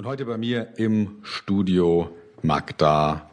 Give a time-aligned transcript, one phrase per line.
[0.00, 3.28] Und heute bei mir im Studio Magda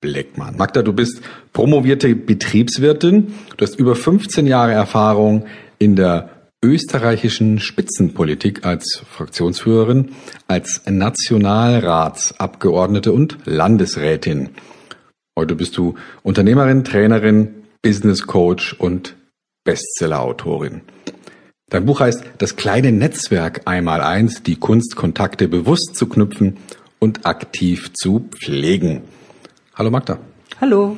[0.00, 0.56] Bleckmann.
[0.56, 1.20] Magda, du bist
[1.52, 3.34] promovierte Betriebswirtin.
[3.54, 5.44] Du hast über 15 Jahre Erfahrung
[5.78, 6.30] in der
[6.64, 10.12] österreichischen Spitzenpolitik als Fraktionsführerin,
[10.46, 14.48] als Nationalratsabgeordnete und Landesrätin.
[15.38, 19.14] Heute bist du Unternehmerin, Trainerin, Business Coach und
[19.62, 20.80] Bestsellerautorin.
[21.70, 26.56] Dein Buch heißt Das kleine Netzwerk einmal eins, die Kunst, Kontakte bewusst zu knüpfen
[26.98, 29.02] und aktiv zu pflegen.
[29.74, 30.18] Hallo Magda.
[30.62, 30.96] Hallo.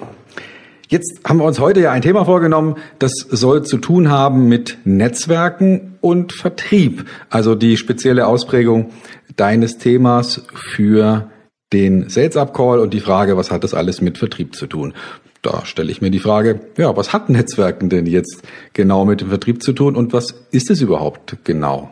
[0.89, 4.79] Jetzt haben wir uns heute ja ein Thema vorgenommen, das soll zu tun haben mit
[4.85, 7.05] Netzwerken und Vertrieb.
[7.31, 8.91] Also die spezielle Ausprägung
[9.35, 11.31] deines Themas für
[11.73, 14.95] den Sales Up Call und die Frage, was hat das alles mit Vertrieb zu tun?
[15.43, 19.29] Da stelle ich mir die Frage, ja, was hat Netzwerken denn jetzt genau mit dem
[19.29, 21.91] Vertrieb zu tun und was ist es überhaupt genau?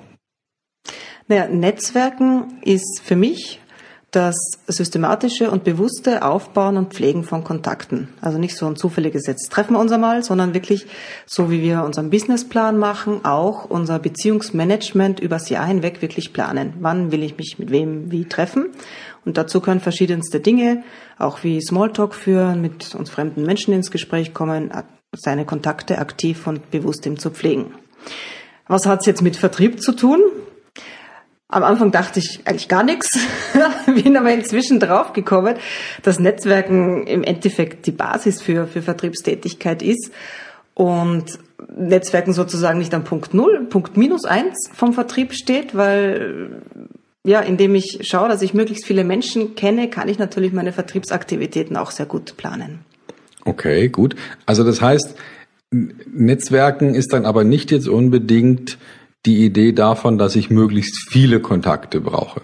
[1.28, 3.60] Naja, Netzwerken ist für mich
[4.10, 4.36] das
[4.66, 8.08] systematische und bewusste Aufbauen und Pflegen von Kontakten.
[8.22, 10.86] Also nicht so ein zufälliges jetzt treffen wir uns einmal, sondern wirklich
[11.26, 16.72] so wie wir unseren Businessplan machen, auch unser Beziehungsmanagement übers Jahr hinweg wirklich planen.
[16.80, 18.70] Wann will ich mich mit wem wie treffen?
[19.26, 20.84] Und dazu können verschiedenste Dinge,
[21.18, 24.72] auch wie Smalltalk führen, mit uns fremden Menschen ins Gespräch kommen,
[25.14, 27.74] seine Kontakte aktiv und bewusst ihm zu pflegen.
[28.68, 30.20] Was hat's jetzt mit Vertrieb zu tun?
[31.50, 33.18] Am Anfang dachte ich eigentlich gar nichts,
[33.86, 35.56] bin aber inzwischen draufgekommen,
[36.02, 40.10] dass Netzwerken im Endeffekt die Basis für, für Vertriebstätigkeit ist
[40.74, 41.24] und
[41.74, 46.62] Netzwerken sozusagen nicht am Punkt Null, Punkt minus eins vom Vertrieb steht, weil
[47.24, 51.76] ja, indem ich schaue, dass ich möglichst viele Menschen kenne, kann ich natürlich meine Vertriebsaktivitäten
[51.76, 52.80] auch sehr gut planen.
[53.44, 54.16] Okay, gut.
[54.44, 55.14] Also das heißt,
[55.70, 58.78] Netzwerken ist dann aber nicht jetzt unbedingt
[59.28, 62.40] die Idee davon, dass ich möglichst viele Kontakte brauche.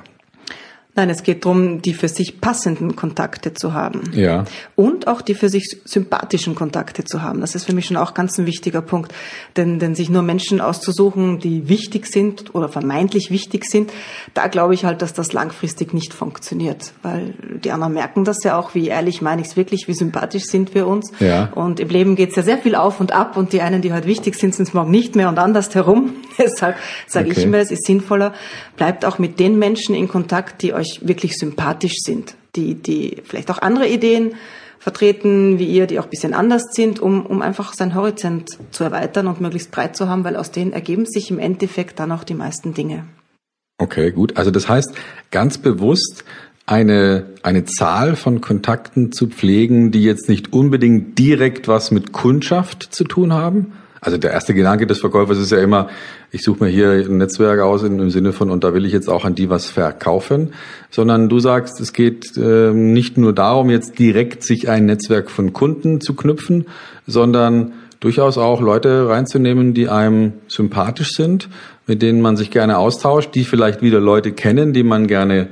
[0.97, 4.03] Nein, es geht darum, die für sich passenden Kontakte zu haben.
[4.13, 4.45] Ja.
[4.77, 7.41] Und auch die für sich sympathischen Kontakte zu haben.
[7.41, 9.13] Das ist für mich schon auch ganz ein wichtiger Punkt.
[9.57, 13.93] Denn, denn sich nur Menschen auszusuchen, die wichtig sind oder vermeintlich wichtig sind,
[14.35, 16.93] da glaube ich halt, dass das langfristig nicht funktioniert.
[17.03, 17.35] Weil
[17.65, 20.77] die anderen merken das ja auch, wie ehrlich meine ich es wirklich, wie sympathisch sind
[20.77, 21.11] wir uns.
[21.19, 21.51] Ja.
[21.57, 23.93] Und im Leben geht es ja sehr viel auf und ab und die einen, die
[23.93, 26.15] heute wichtig sind, sind es morgen nicht mehr und anders herum.
[26.39, 26.77] Deshalb
[27.09, 27.41] sage okay.
[27.41, 28.33] ich immer, es ist sinnvoller,
[28.77, 33.23] bleibt auch mit den Menschen in Kontakt, die euch euch wirklich sympathisch sind, die, die
[33.25, 34.35] vielleicht auch andere Ideen
[34.79, 38.85] vertreten wie ihr, die auch ein bisschen anders sind, um, um einfach seinen Horizont zu
[38.85, 42.23] erweitern und möglichst breit zu haben, weil aus denen ergeben sich im Endeffekt dann auch
[42.23, 43.05] die meisten Dinge.
[43.79, 44.37] Okay, gut.
[44.37, 44.95] Also das heißt,
[45.31, 46.25] ganz bewusst
[46.67, 52.95] eine, eine Zahl von Kontakten zu pflegen, die jetzt nicht unbedingt direkt was mit Kundschaft
[52.95, 53.73] zu tun haben,
[54.05, 55.89] also der erste Gedanke des Verkäufers ist ja immer,
[56.31, 59.09] ich suche mir hier ein Netzwerk aus im Sinne von, und da will ich jetzt
[59.09, 60.53] auch an die was verkaufen,
[60.91, 65.55] sondern du sagst, es geht äh, nicht nur darum, jetzt direkt sich ein Netzwerk von
[65.55, 66.67] Kunden zu knüpfen,
[67.07, 71.49] sondern durchaus auch Leute reinzunehmen, die einem sympathisch sind,
[71.87, 75.49] mit denen man sich gerne austauscht, die vielleicht wieder Leute kennen, die man gerne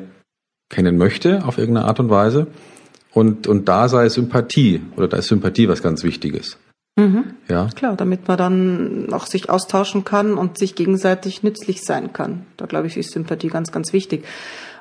[0.68, 2.48] kennen möchte auf irgendeine Art und Weise.
[3.14, 6.58] Und, und da sei Sympathie oder da ist Sympathie was ganz Wichtiges.
[6.96, 7.34] Mhm.
[7.48, 7.68] Ja.
[7.74, 12.46] Klar, damit man dann auch sich austauschen kann und sich gegenseitig nützlich sein kann.
[12.56, 14.24] Da glaube ich, ist Sympathie ganz, ganz wichtig.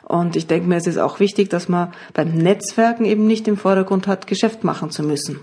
[0.03, 3.55] Und ich denke mir, es ist auch wichtig, dass man beim Netzwerken eben nicht im
[3.55, 5.39] Vordergrund hat, Geschäft machen zu müssen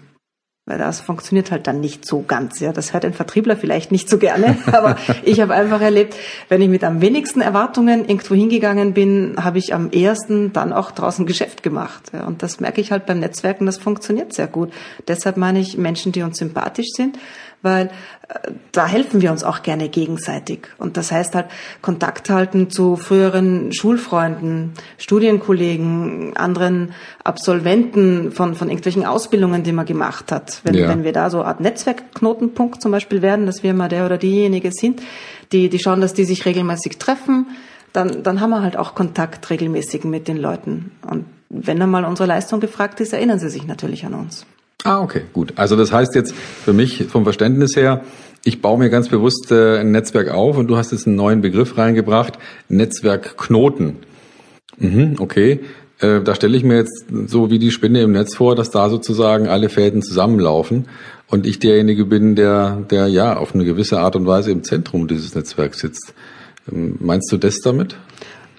[0.68, 2.60] weil das funktioniert halt dann nicht so ganz.
[2.60, 6.14] Ja, das hört ein Vertriebler vielleicht nicht so gerne, aber ich habe einfach erlebt,
[6.50, 10.90] wenn ich mit am wenigsten Erwartungen irgendwo hingegangen bin, habe ich am ehesten dann auch
[10.90, 12.12] draußen Geschäft gemacht.
[12.12, 14.70] Ja, und das merke ich halt beim Netzwerken, das funktioniert sehr gut.
[15.08, 17.18] Deshalb meine ich Menschen, die uns sympathisch sind,
[17.62, 17.86] weil
[18.28, 20.68] äh, da helfen wir uns auch gerne gegenseitig.
[20.78, 21.46] Und das heißt halt
[21.82, 26.92] Kontakt halten zu früheren Schulfreunden, Studienkollegen, anderen
[27.24, 30.60] Absolventen von, von irgendwelchen Ausbildungen, die man gemacht hat.
[30.64, 30.88] Wenn, ja.
[30.88, 34.18] wenn wir da so eine Art Netzwerkknotenpunkt zum Beispiel werden, dass wir mal der oder
[34.18, 35.02] diejenige sind,
[35.52, 37.46] die, die schauen, dass die sich regelmäßig treffen,
[37.92, 40.92] dann, dann haben wir halt auch Kontakt regelmäßig mit den Leuten.
[41.08, 44.46] Und wenn dann mal unsere Leistung gefragt ist, erinnern sie sich natürlich an uns.
[44.84, 45.54] Ah, okay, gut.
[45.56, 48.04] Also das heißt jetzt für mich vom Verständnis her,
[48.44, 51.40] ich baue mir ganz bewusst äh, ein Netzwerk auf und du hast jetzt einen neuen
[51.40, 52.38] Begriff reingebracht,
[52.68, 53.96] Netzwerkknoten.
[54.78, 55.60] Mhm, okay.
[55.98, 58.88] Äh, da stelle ich mir jetzt so wie die Spinne im Netz vor, dass da
[58.88, 60.86] sozusagen alle Fäden zusammenlaufen
[61.26, 65.08] und ich derjenige bin, der, der ja auf eine gewisse Art und Weise im Zentrum
[65.08, 66.14] dieses Netzwerks sitzt.
[66.70, 67.96] Ähm, meinst du das damit?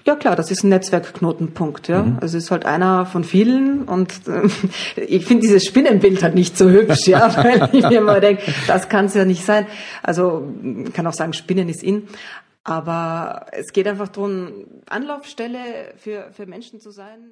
[0.04, 1.88] Ja klar, das ist ein Netzwerkknotenpunkt.
[1.88, 2.18] Ja, mhm.
[2.20, 4.48] also es ist halt einer von vielen und äh,
[5.00, 8.88] ich finde dieses Spinnenbild halt nicht so hübsch, ja, weil ich mir immer denke, das
[8.88, 9.66] kann es ja nicht sein.
[10.02, 10.48] Also
[10.92, 12.08] kann auch sagen, Spinnen ist in.
[12.62, 15.58] Aber es geht einfach darum, Anlaufstelle
[15.96, 17.30] für, für Menschen zu sein.